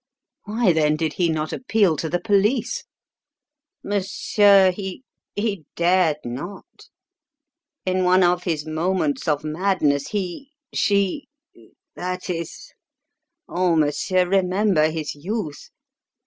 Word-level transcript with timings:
"Why 0.45 0.73
then 0.73 0.95
did 0.95 1.13
he 1.13 1.29
not 1.29 1.53
appeal 1.53 1.95
to 1.97 2.09
the 2.09 2.19
police?" 2.19 2.85
"Monsieur, 3.83 4.71
he 4.71 5.03
he 5.35 5.65
dared 5.75 6.17
not. 6.25 6.87
In 7.85 8.03
one 8.03 8.23
of 8.23 8.45
his 8.45 8.65
moments 8.65 9.27
of 9.27 9.43
madness 9.43 10.07
he 10.07 10.53
she 10.73 11.27
that 11.95 12.31
is 12.31 12.71
Oh, 13.47 13.75
monsieur, 13.75 14.25
remember 14.27 14.89
his 14.89 15.13
youth! 15.13 15.69